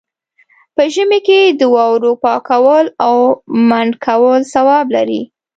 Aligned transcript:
په 0.75 0.83
ژمي 0.93 1.19
کې 1.27 1.39
د 1.59 1.61
واورو 1.75 2.11
پاکول 2.23 2.85
او 3.05 3.15
منډ 3.69 3.93
کول 4.05 4.41
ثواب 4.53 4.85
لري. 4.95 5.21